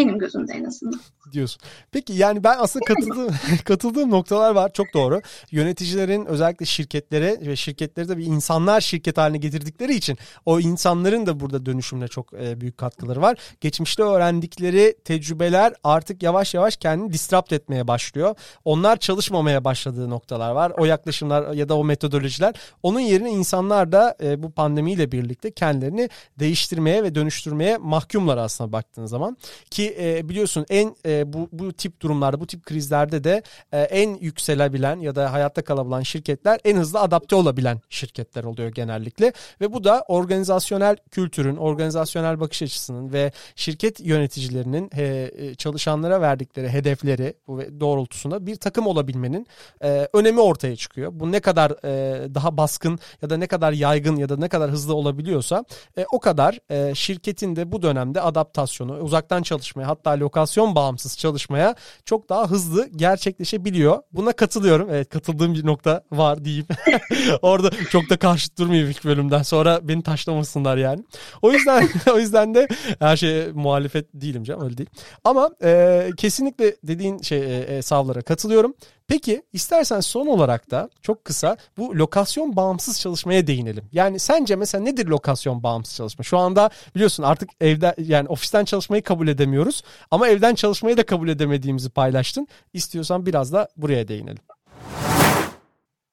Benim 0.00 0.18
gözümde 0.18 0.52
en 0.52 0.64
azından. 0.64 1.00
Diyorsun. 1.32 1.62
Peki 1.92 2.12
yani 2.12 2.44
ben 2.44 2.56
aslında 2.58 2.84
katıldığım, 2.84 3.34
katıldığım 3.64 4.10
noktalar 4.10 4.54
var. 4.54 4.72
Çok 4.72 4.94
doğru. 4.94 5.20
Yöneticilerin 5.50 6.26
özellikle 6.26 6.66
şirketlere 6.66 7.38
ve 7.46 7.56
şirketleri 7.56 8.08
de 8.08 8.16
bir 8.16 8.26
insanlar 8.26 8.80
şirket 8.80 9.18
haline 9.18 9.38
getirdikleri 9.38 9.94
için 9.94 10.18
o 10.46 10.60
insanların 10.60 11.26
da 11.26 11.40
burada 11.40 11.66
dönüşümle 11.66 12.08
çok 12.08 12.34
e, 12.34 12.60
büyük 12.60 12.78
katkıları 12.78 13.22
var. 13.22 13.38
Geçmişte 13.60 14.02
öğrendikleri 14.02 14.96
tecrübeler 15.04 15.74
artık 15.84 16.22
yavaş 16.22 16.54
yavaş 16.54 16.76
kendini 16.76 17.12
disrupt 17.12 17.52
etmeye 17.52 17.88
başlıyor. 17.88 18.34
Onlar 18.64 18.96
çalışmamaya 18.96 19.64
başladığı 19.64 20.10
noktalar 20.10 20.50
var. 20.50 20.72
O 20.78 20.84
yaklaşımlar 20.84 21.52
ya 21.52 21.68
da 21.68 21.76
o 21.76 21.84
metodolojiler. 21.84 22.54
Onun 22.82 23.00
yerine 23.00 23.30
insanlar 23.30 23.92
da 23.92 24.16
e, 24.22 24.42
bu 24.42 24.50
pandemiyle 24.50 25.12
birlikte 25.12 25.50
kendilerini 25.50 26.08
değiştirmeye 26.38 27.02
ve 27.02 27.14
dönüştürmeye 27.14 27.78
mahkumlar 27.78 28.38
aslında 28.38 28.72
baktığın 28.72 29.06
zaman. 29.06 29.36
Ki 29.70 29.89
e, 29.98 30.28
biliyorsun 30.28 30.66
en 30.70 30.96
e, 31.06 31.32
bu 31.32 31.48
bu 31.52 31.72
tip 31.72 32.00
durumlarda, 32.00 32.40
bu 32.40 32.46
tip 32.46 32.62
krizlerde 32.62 33.24
de 33.24 33.42
e, 33.72 33.80
en 33.80 34.14
yükselebilen 34.20 35.00
ya 35.00 35.14
da 35.14 35.32
hayatta 35.32 35.62
kalabilen 35.62 36.00
şirketler 36.00 36.60
en 36.64 36.76
hızlı 36.76 37.00
adapte 37.00 37.36
olabilen 37.36 37.80
şirketler 37.90 38.44
oluyor 38.44 38.68
genellikle 38.68 39.32
ve 39.60 39.72
bu 39.72 39.84
da 39.84 40.04
organizasyonel 40.08 40.96
kültürün, 41.10 41.56
organizasyonel 41.56 42.40
bakış 42.40 42.62
açısının 42.62 43.12
ve 43.12 43.32
şirket 43.56 44.00
yöneticilerinin 44.00 44.90
e, 44.96 45.30
çalışanlara 45.54 46.20
verdikleri 46.20 46.68
hedefleri 46.68 47.34
doğrultusunda 47.80 48.46
bir 48.46 48.56
takım 48.56 48.86
olabilmenin 48.86 49.46
e, 49.82 50.08
önemi 50.12 50.40
ortaya 50.40 50.76
çıkıyor. 50.76 51.10
Bu 51.14 51.32
ne 51.32 51.40
kadar 51.40 51.70
e, 51.70 52.34
daha 52.34 52.56
baskın 52.56 52.98
ya 53.22 53.30
da 53.30 53.36
ne 53.36 53.46
kadar 53.46 53.72
yaygın 53.72 54.16
ya 54.16 54.28
da 54.28 54.36
ne 54.36 54.48
kadar 54.48 54.70
hızlı 54.70 54.94
olabiliyorsa 54.94 55.64
e, 55.98 56.06
o 56.12 56.20
kadar 56.20 56.58
e, 56.70 56.94
şirketin 56.94 57.56
de 57.56 57.72
bu 57.72 57.82
dönemde 57.82 58.20
adaptasyonu, 58.20 58.98
uzaktan 58.98 59.42
çalışma 59.42 59.69
çalışmaya 59.70 59.88
hatta 59.88 60.20
lokasyon 60.20 60.74
bağımsız 60.74 61.18
çalışmaya 61.18 61.74
çok 62.04 62.28
daha 62.28 62.50
hızlı 62.50 62.88
gerçekleşebiliyor. 62.96 64.02
Buna 64.12 64.32
katılıyorum. 64.32 64.88
Evet 64.90 65.08
katıldığım 65.08 65.54
bir 65.54 65.66
nokta 65.66 66.02
var 66.12 66.44
diyeyim. 66.44 66.66
Orada 67.42 67.70
çok 67.90 68.10
da 68.10 68.16
karşıt 68.16 68.58
durmayayım 68.58 68.90
ilk 68.90 69.04
bölümden 69.04 69.42
sonra 69.42 69.80
beni 69.82 70.02
taşlamasınlar 70.02 70.76
yani. 70.76 71.04
O 71.42 71.52
yüzden 71.52 71.88
o 72.14 72.18
yüzden 72.18 72.54
de 72.54 72.68
her 72.98 73.16
şey 73.16 73.52
muhalefet 73.52 74.06
değilim 74.14 74.44
canım 74.44 74.64
öyle 74.64 74.78
değil. 74.78 74.90
Ama 75.24 75.50
e, 75.62 76.10
kesinlikle 76.16 76.76
dediğin 76.82 77.18
şey 77.18 77.38
e, 77.38 77.60
e, 77.60 77.82
savlara 77.82 78.22
katılıyorum. 78.22 78.74
Peki 79.10 79.42
istersen 79.52 80.00
son 80.00 80.26
olarak 80.26 80.70
da 80.70 80.88
çok 81.02 81.24
kısa 81.24 81.56
bu 81.78 81.98
lokasyon 81.98 82.56
bağımsız 82.56 83.00
çalışmaya 83.00 83.46
değinelim. 83.46 83.84
Yani 83.92 84.18
sence 84.18 84.56
mesela 84.56 84.84
nedir 84.84 85.06
lokasyon 85.06 85.62
bağımsız 85.62 85.96
çalışma? 85.96 86.22
Şu 86.22 86.38
anda 86.38 86.70
biliyorsun 86.94 87.22
artık 87.22 87.50
evde 87.60 87.94
yani 87.98 88.28
ofisten 88.28 88.64
çalışmayı 88.64 89.02
kabul 89.02 89.28
edemiyoruz 89.28 89.82
ama 90.10 90.28
evden 90.28 90.54
çalışmayı 90.54 90.96
da 90.96 91.02
kabul 91.02 91.28
edemediğimizi 91.28 91.90
paylaştın. 91.90 92.48
İstiyorsan 92.72 93.26
biraz 93.26 93.52
da 93.52 93.68
buraya 93.76 94.08
değinelim. 94.08 94.42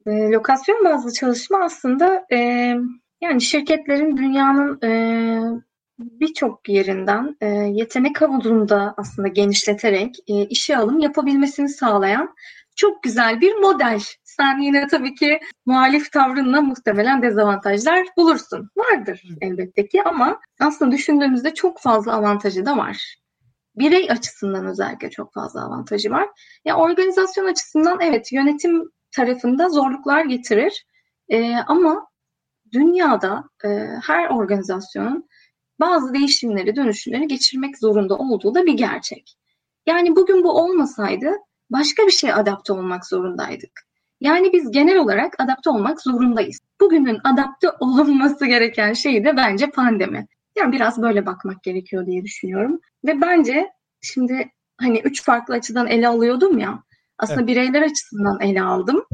E, 0.05 0.11
lokasyon 0.11 0.85
bazlı 0.85 1.13
çalışma 1.13 1.57
aslında 1.63 2.25
e, 2.31 2.37
yani 3.21 3.41
şirketlerin 3.41 4.17
dünyanın 4.17 4.81
e, 4.83 4.91
birçok 5.99 6.69
yerinden 6.69 7.37
e, 7.41 7.47
yetenek 7.47 8.21
havuzunda 8.21 8.93
aslında 8.97 9.27
genişleterek 9.27 10.15
e, 10.27 10.45
işe 10.45 10.77
alım 10.77 10.99
yapabilmesini 10.99 11.69
sağlayan 11.69 12.35
çok 12.77 13.03
güzel 13.03 13.41
bir 13.41 13.55
model. 13.55 13.99
Sen 14.23 14.59
yine 14.59 14.87
tabii 14.87 15.15
ki 15.15 15.39
muhalif 15.65 16.11
tavrınla 16.11 16.61
muhtemelen 16.61 17.21
dezavantajlar 17.21 18.07
bulursun. 18.17 18.69
Vardır 18.77 19.23
elbette 19.41 19.87
ki 19.87 20.03
ama 20.03 20.39
aslında 20.59 20.91
düşündüğümüzde 20.91 21.53
çok 21.53 21.81
fazla 21.81 22.13
avantajı 22.13 22.65
da 22.65 22.77
var. 22.77 23.17
Birey 23.75 24.11
açısından 24.11 24.65
özellikle 24.65 25.09
çok 25.09 25.33
fazla 25.33 25.65
avantajı 25.65 26.09
var. 26.09 26.29
Ya 26.65 26.75
organizasyon 26.77 27.45
açısından 27.45 27.97
evet 28.01 28.31
yönetim 28.31 28.91
tarafında 29.11 29.69
zorluklar 29.69 30.25
getirir. 30.25 30.85
Ee, 31.29 31.55
ama 31.55 32.07
dünyada 32.73 33.43
e, 33.63 33.67
her 34.07 34.29
organizasyonun 34.29 35.29
bazı 35.79 36.13
değişimleri, 36.13 36.75
dönüşümleri 36.75 37.27
geçirmek 37.27 37.77
zorunda 37.77 38.17
olduğu 38.17 38.55
da 38.55 38.65
bir 38.65 38.73
gerçek. 38.73 39.37
Yani 39.85 40.15
bugün 40.15 40.43
bu 40.43 40.51
olmasaydı 40.51 41.31
başka 41.69 42.05
bir 42.07 42.11
şeye 42.11 42.33
adapte 42.33 42.73
olmak 42.73 43.07
zorundaydık. 43.07 43.87
Yani 44.21 44.53
biz 44.53 44.71
genel 44.71 44.97
olarak 44.97 45.33
adapte 45.39 45.69
olmak 45.69 46.01
zorundayız. 46.01 46.59
Bugünün 46.81 47.19
adapte 47.23 47.69
olunması 47.79 48.45
gereken 48.45 48.93
şey 48.93 49.25
de 49.25 49.37
bence 49.37 49.69
pandemi. 49.69 50.27
Yani 50.57 50.71
biraz 50.71 51.01
böyle 51.01 51.25
bakmak 51.25 51.63
gerekiyor 51.63 52.05
diye 52.05 52.23
düşünüyorum. 52.23 52.79
Ve 53.05 53.21
bence 53.21 53.69
şimdi 54.01 54.51
hani 54.77 54.99
üç 54.99 55.23
farklı 55.23 55.53
açıdan 55.53 55.87
ele 55.87 56.07
alıyordum 56.07 56.57
ya. 56.57 56.83
Aslında 57.17 57.39
evet. 57.39 57.49
bireyler 57.49 57.81
açısından 57.81 58.41
ele 58.41 58.61
aldım. 58.61 59.05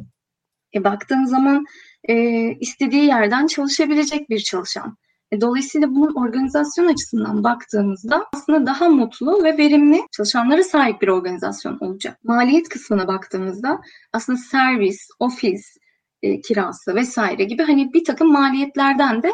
E, 0.75 0.83
baktığım 0.83 1.25
zaman 1.25 1.65
e, 2.03 2.15
istediği 2.59 3.05
yerden 3.05 3.47
çalışabilecek 3.47 4.29
bir 4.29 4.39
çalışan. 4.39 4.97
E, 5.33 5.41
dolayısıyla 5.41 5.95
bunun 5.95 6.15
organizasyon 6.15 6.87
açısından 6.87 7.43
baktığımızda 7.43 8.25
aslında 8.33 8.65
daha 8.65 8.89
mutlu 8.89 9.43
ve 9.43 9.57
verimli 9.57 10.01
çalışanlara 10.11 10.63
sahip 10.63 11.01
bir 11.01 11.07
organizasyon 11.07 11.77
olacak. 11.79 12.19
Maliyet 12.23 12.69
kısmına 12.69 13.07
baktığımızda 13.07 13.81
aslında 14.13 14.37
servis, 14.37 15.07
ofis 15.19 15.77
e, 16.21 16.41
kirası 16.41 16.95
vesaire 16.95 17.43
gibi 17.43 17.63
hani 17.63 17.93
bir 17.93 18.03
takım 18.03 18.31
maliyetlerden 18.31 19.23
de 19.23 19.31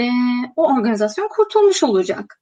e, 0.00 0.08
o 0.56 0.74
organizasyon 0.74 1.28
kurtulmuş 1.28 1.82
olacak. 1.82 2.40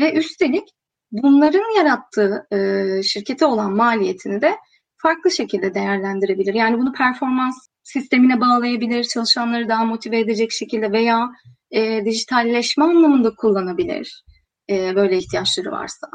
Ve 0.00 0.12
üstelik 0.12 0.68
bunların 1.12 1.76
yarattığı 1.76 2.46
e, 2.52 3.02
şirkete 3.02 3.46
olan 3.46 3.76
maliyetini 3.76 4.42
de 4.42 4.56
farklı 4.96 5.30
şekilde 5.30 5.74
değerlendirebilir. 5.74 6.54
Yani 6.54 6.78
bunu 6.78 6.92
performans 6.92 7.68
sistemine 7.82 8.40
bağlayabilir, 8.40 9.04
çalışanları 9.04 9.68
daha 9.68 9.84
motive 9.84 10.18
edecek 10.18 10.52
şekilde 10.52 10.92
veya 10.92 11.30
e, 11.70 12.04
dijitalleşme 12.04 12.84
anlamında 12.84 13.34
kullanabilir 13.34 14.24
e, 14.70 14.96
böyle 14.96 15.18
ihtiyaçları 15.18 15.70
varsa. 15.70 16.06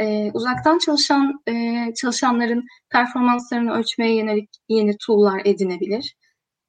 E, 0.00 0.30
uzaktan 0.34 0.78
çalışan 0.78 1.42
e, 1.48 1.84
çalışanların 1.94 2.64
performanslarını 2.90 3.72
ölçmeye 3.72 4.16
yönelik 4.16 4.50
yeni 4.68 4.96
tool'lar 5.06 5.42
edinebilir. 5.44 6.16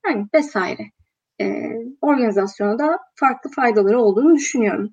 Yani 0.06 0.28
vesaire. 0.34 0.84
E, 1.42 1.46
organizasyona 2.02 2.80
da 2.80 3.00
farklı 3.16 3.50
faydaları 3.50 4.02
olduğunu 4.02 4.36
düşünüyorum. 4.36 4.90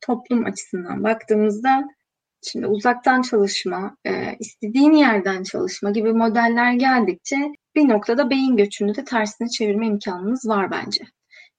Toplum 0.00 0.44
açısından 0.44 1.04
baktığımızda 1.04 1.84
Şimdi 2.46 2.66
uzaktan 2.66 3.22
çalışma, 3.22 3.96
e, 4.06 4.36
istediğin 4.38 4.92
yerden 4.92 5.42
çalışma 5.42 5.90
gibi 5.90 6.12
modeller 6.12 6.72
geldikçe 6.72 7.36
bir 7.74 7.88
noktada 7.88 8.30
beyin 8.30 8.56
göçünü 8.56 8.94
de 8.94 9.04
tersine 9.04 9.48
çevirme 9.48 9.86
imkanınız 9.86 10.48
var 10.48 10.70
bence. 10.70 11.04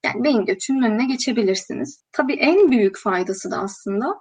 Yani 0.06 0.24
beyin 0.24 0.46
göçünün 0.46 0.82
önüne 0.82 1.06
geçebilirsiniz. 1.06 2.04
Tabii 2.12 2.34
en 2.34 2.72
büyük 2.72 2.98
faydası 2.98 3.52
da 3.52 3.58
aslında 3.58 4.20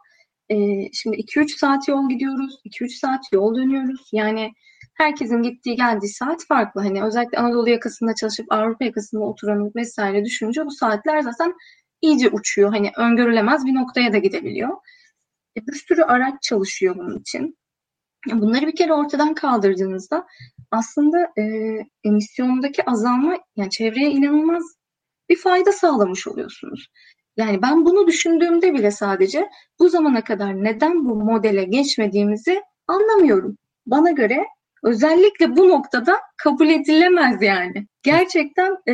e, 0.48 0.56
şimdi 0.92 1.16
2-3 1.16 1.58
saat 1.58 1.88
yol 1.88 2.08
gidiyoruz, 2.08 2.60
2-3 2.64 2.88
saat 2.88 3.20
yol 3.32 3.54
dönüyoruz. 3.54 4.08
Yani 4.12 4.52
herkesin 4.94 5.42
gittiği 5.42 5.76
geldiği 5.76 6.08
saat 6.08 6.46
farklı. 6.48 6.80
Hani 6.80 7.02
özellikle 7.04 7.38
Anadolu 7.38 7.70
yakasında 7.70 8.14
çalışıp 8.14 8.52
Avrupa 8.52 8.84
yakasında 8.84 9.24
oturan 9.24 9.70
vesaire 9.76 10.24
düşününce 10.24 10.66
bu 10.66 10.70
saatler 10.70 11.20
zaten 11.20 11.54
iyice 12.02 12.28
uçuyor. 12.28 12.70
Hani 12.70 12.90
öngörülemez 12.96 13.64
bir 13.64 13.74
noktaya 13.74 14.12
da 14.12 14.18
gidebiliyor. 14.18 14.76
E, 15.56 15.66
bir 15.66 15.72
sürü 15.88 16.02
araç 16.02 16.42
çalışıyor 16.42 16.96
bunun 16.96 17.18
için. 17.18 17.58
Bunları 18.32 18.66
bir 18.66 18.76
kere 18.76 18.92
ortadan 18.92 19.34
kaldırdığınızda 19.34 20.26
aslında 20.70 21.32
e, 21.38 21.42
emisyondaki 22.04 22.90
azalma 22.90 23.38
yani 23.56 23.70
çevreye 23.70 24.10
inanılmaz 24.10 24.62
bir 25.28 25.36
fayda 25.36 25.72
sağlamış 25.72 26.26
oluyorsunuz. 26.26 26.88
Yani 27.36 27.62
ben 27.62 27.84
bunu 27.84 28.06
düşündüğümde 28.06 28.74
bile 28.74 28.90
sadece 28.90 29.48
bu 29.78 29.88
zamana 29.88 30.24
kadar 30.24 30.64
neden 30.64 31.04
bu 31.04 31.14
modele 31.14 31.64
geçmediğimizi 31.64 32.62
anlamıyorum. 32.86 33.56
Bana 33.86 34.10
göre 34.10 34.44
özellikle 34.82 35.56
bu 35.56 35.68
noktada 35.68 36.20
kabul 36.36 36.68
edilemez 36.68 37.42
yani. 37.42 37.86
Gerçekten 38.02 38.76
e, 38.88 38.92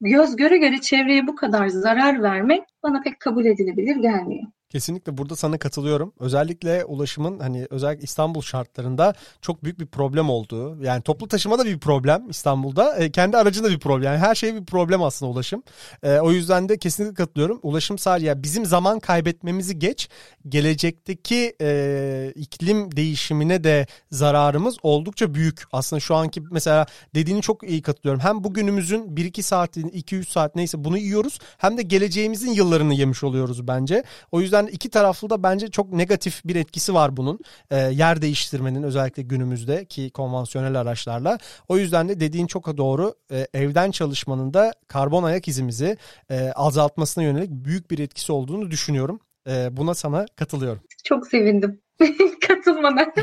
göz 0.00 0.36
göre 0.36 0.58
göre 0.58 0.80
çevreye 0.80 1.26
bu 1.26 1.34
kadar 1.34 1.68
zarar 1.68 2.22
vermek 2.22 2.62
bana 2.82 3.00
pek 3.00 3.20
kabul 3.20 3.44
edilebilir 3.44 3.96
gelmiyor. 3.96 4.44
Kesinlikle 4.70 5.18
burada 5.18 5.36
sana 5.36 5.58
katılıyorum. 5.58 6.12
Özellikle 6.20 6.84
ulaşımın 6.84 7.38
hani 7.40 7.66
özellikle 7.70 8.04
İstanbul 8.04 8.42
şartlarında 8.42 9.14
çok 9.42 9.64
büyük 9.64 9.80
bir 9.80 9.86
problem 9.86 10.30
olduğu. 10.30 10.82
Yani 10.82 11.02
toplu 11.02 11.28
taşıma 11.28 11.58
da 11.58 11.64
bir 11.64 11.78
problem 11.78 12.30
İstanbul'da. 12.30 12.96
E, 12.96 13.10
kendi 13.10 13.36
aracında 13.36 13.70
bir 13.70 13.78
problem. 13.78 14.02
Yani 14.02 14.18
her 14.18 14.34
şey 14.34 14.54
bir 14.54 14.64
problem 14.64 15.02
aslında 15.02 15.32
ulaşım. 15.32 15.62
E, 16.02 16.18
o 16.18 16.32
yüzden 16.32 16.68
de 16.68 16.78
kesinlikle 16.78 17.14
katılıyorum. 17.14 17.60
Ulaşım 17.62 17.98
sadece 17.98 18.26
yani 18.26 18.42
bizim 18.42 18.66
zaman 18.66 19.00
kaybetmemizi 19.00 19.78
geç. 19.78 20.08
Gelecekteki 20.48 21.56
e, 21.60 22.32
iklim 22.34 22.96
değişimine 22.96 23.64
de 23.64 23.86
zararımız 24.10 24.76
oldukça 24.82 25.34
büyük. 25.34 25.62
Aslında 25.72 26.00
şu 26.00 26.14
anki 26.14 26.42
mesela 26.50 26.86
dediğini 27.14 27.42
çok 27.42 27.68
iyi 27.70 27.82
katılıyorum. 27.82 28.20
Hem 28.20 28.44
bugünümüzün 28.44 29.16
1-2 29.16 29.42
saatini 29.42 29.90
2-3 29.90 30.30
saat 30.30 30.56
neyse 30.56 30.84
bunu 30.84 30.98
yiyoruz. 30.98 31.38
Hem 31.58 31.78
de 31.78 31.82
geleceğimizin 31.82 32.52
yıllarını 32.52 32.94
yemiş 32.94 33.24
oluyoruz 33.24 33.68
bence. 33.68 34.04
O 34.32 34.40
yüzden 34.40 34.59
yüzden 34.60 34.74
iki 34.74 34.90
taraflı 34.90 35.30
da 35.30 35.42
bence 35.42 35.70
çok 35.70 35.92
negatif 35.92 36.44
bir 36.44 36.56
etkisi 36.56 36.94
var 36.94 37.16
bunun. 37.16 37.38
E, 37.70 37.76
yer 37.76 38.22
değiştirmenin 38.22 38.82
özellikle 38.82 39.22
günümüzde 39.22 39.84
ki 39.84 40.10
konvansiyonel 40.10 40.80
araçlarla. 40.80 41.38
O 41.68 41.78
yüzden 41.78 42.08
de 42.08 42.20
dediğin 42.20 42.46
çok 42.46 42.76
doğru. 42.76 43.14
E, 43.30 43.46
evden 43.54 43.90
çalışmanın 43.90 44.54
da 44.54 44.72
karbon 44.88 45.22
ayak 45.22 45.48
izimizi 45.48 45.96
e, 46.30 46.52
azaltmasına 46.52 47.24
yönelik 47.24 47.50
büyük 47.50 47.90
bir 47.90 47.98
etkisi 47.98 48.32
olduğunu 48.32 48.70
düşünüyorum. 48.70 49.20
E, 49.48 49.76
buna 49.76 49.94
sana 49.94 50.26
katılıyorum. 50.36 50.82
Çok 51.04 51.26
sevindim 51.26 51.80
katılmana. 52.48 53.06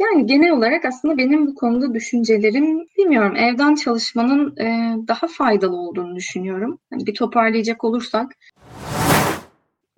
Yani 0.00 0.26
genel 0.26 0.50
olarak 0.50 0.84
aslında 0.84 1.18
benim 1.18 1.46
bu 1.46 1.54
konuda 1.54 1.94
düşüncelerim 1.94 2.86
bilmiyorum 2.98 3.36
evden 3.36 3.74
çalışmanın 3.74 4.56
e, 4.56 4.96
daha 5.08 5.26
faydalı 5.26 5.76
olduğunu 5.76 6.16
düşünüyorum. 6.16 6.78
Hani 6.92 7.06
bir 7.06 7.14
toparlayacak 7.14 7.84
olursak 7.84 8.34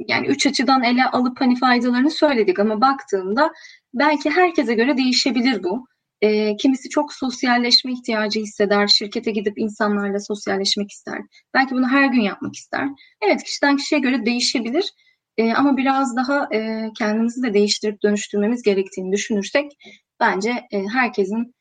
yani 0.09 0.27
üç 0.27 0.47
açıdan 0.47 0.83
ele 0.83 1.05
alıp 1.05 1.41
hani 1.41 1.57
faydalarını 1.57 2.11
söyledik 2.11 2.59
ama 2.59 2.81
baktığımda 2.81 3.53
belki 3.95 4.31
herkese 4.31 4.75
göre 4.75 4.97
değişebilir 4.97 5.63
bu. 5.63 5.87
E, 6.21 6.57
kimisi 6.57 6.89
çok 6.89 7.13
sosyalleşme 7.13 7.93
ihtiyacı 7.93 8.41
hisseder, 8.41 8.87
şirkete 8.87 9.31
gidip 9.31 9.59
insanlarla 9.59 10.21
sosyalleşmek 10.21 10.91
ister. 10.91 11.21
Belki 11.55 11.75
bunu 11.75 11.89
her 11.89 12.07
gün 12.07 12.21
yapmak 12.21 12.57
ister. 12.57 12.89
Evet 13.23 13.43
kişiden 13.43 13.77
kişiye 13.77 14.01
göre 14.01 14.27
değişebilir. 14.27 14.93
E, 15.37 15.53
ama 15.53 15.77
biraz 15.77 16.17
daha 16.17 16.49
e, 16.55 16.91
kendimizi 16.99 17.43
de 17.43 17.55
değiştirip 17.55 18.03
dönüştürmemiz 18.03 18.63
gerektiğini 18.63 19.13
düşünürsek 19.13 19.73
bence 20.21 20.51
e, 20.73 20.83
herkesin 20.93 21.55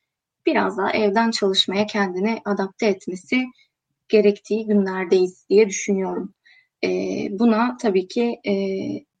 biraz 0.46 0.78
daha 0.78 0.90
evden 0.92 1.30
çalışmaya 1.30 1.86
kendini 1.86 2.40
adapte 2.44 2.86
etmesi 2.86 3.44
gerektiği 4.08 4.66
günlerdeyiz 4.66 5.46
diye 5.48 5.68
düşünüyorum. 5.68 6.34
E, 6.84 6.88
buna 7.30 7.76
tabii 7.82 8.08
ki 8.08 8.40
e, 8.48 8.54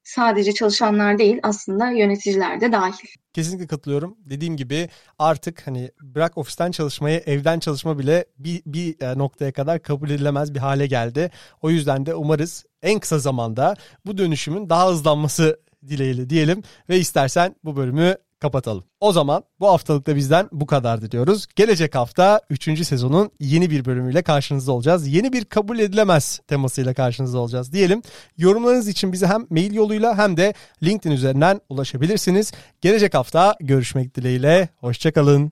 sadece 0.04 0.52
çalışanlar 0.52 1.18
değil 1.18 1.40
aslında 1.42 1.90
yöneticiler 1.90 2.60
de 2.60 2.72
dahil. 2.72 3.06
Kesinlikle 3.32 3.66
katılıyorum. 3.66 4.16
Dediğim 4.18 4.56
gibi 4.56 4.88
artık 5.18 5.66
hani 5.66 5.90
bırak 6.02 6.38
ofisten 6.38 6.70
çalışmayı 6.70 7.22
evden 7.26 7.58
çalışma 7.58 7.98
bile 7.98 8.24
bir, 8.38 8.62
bir 8.66 9.02
e, 9.02 9.18
noktaya 9.18 9.52
kadar 9.52 9.82
kabul 9.82 10.10
edilemez 10.10 10.54
bir 10.54 10.58
hale 10.58 10.86
geldi. 10.86 11.30
O 11.62 11.70
yüzden 11.70 12.06
de 12.06 12.14
umarız 12.14 12.64
en 12.82 13.00
kısa 13.00 13.18
zamanda 13.18 13.74
bu 14.06 14.18
dönüşümün 14.18 14.68
daha 14.68 14.90
hızlanması 14.90 15.60
dileğiyle 15.88 16.30
diyelim 16.30 16.62
ve 16.88 16.98
istersen 16.98 17.54
bu 17.64 17.76
bölümü 17.76 18.16
kapatalım. 18.40 18.84
O 19.00 19.12
zaman 19.12 19.44
bu 19.60 19.68
haftalıkta 19.68 20.16
bizden 20.16 20.48
bu 20.52 20.66
kadardı 20.66 21.10
diyoruz. 21.10 21.46
Gelecek 21.56 21.94
hafta 21.94 22.40
3. 22.50 22.86
sezonun 22.86 23.30
yeni 23.40 23.70
bir 23.70 23.84
bölümüyle 23.84 24.22
karşınızda 24.22 24.72
olacağız. 24.72 25.08
Yeni 25.08 25.32
bir 25.32 25.44
kabul 25.44 25.78
edilemez 25.78 26.40
temasıyla 26.48 26.94
karşınızda 26.94 27.38
olacağız 27.38 27.72
diyelim. 27.72 28.02
Yorumlarınız 28.36 28.88
için 28.88 29.12
bize 29.12 29.26
hem 29.26 29.46
mail 29.50 29.74
yoluyla 29.74 30.18
hem 30.18 30.36
de 30.36 30.54
LinkedIn 30.82 31.14
üzerinden 31.14 31.60
ulaşabilirsiniz. 31.68 32.52
Gelecek 32.80 33.14
hafta 33.14 33.54
görüşmek 33.60 34.14
dileğiyle. 34.14 34.68
Hoşçakalın. 34.76 35.50